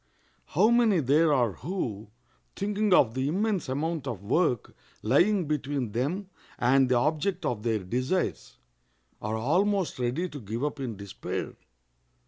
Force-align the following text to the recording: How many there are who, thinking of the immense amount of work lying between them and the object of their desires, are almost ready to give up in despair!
How 0.47 0.71
many 0.71 0.99
there 0.99 1.31
are 1.31 1.51
who, 1.51 2.09
thinking 2.55 2.91
of 2.91 3.13
the 3.13 3.27
immense 3.27 3.69
amount 3.69 4.07
of 4.07 4.23
work 4.23 4.75
lying 5.03 5.47
between 5.47 5.91
them 5.91 6.27
and 6.57 6.89
the 6.89 6.95
object 6.95 7.45
of 7.45 7.61
their 7.61 7.77
desires, 7.83 8.57
are 9.21 9.37
almost 9.37 9.99
ready 9.99 10.27
to 10.27 10.39
give 10.41 10.63
up 10.63 10.79
in 10.79 10.97
despair! 10.97 11.53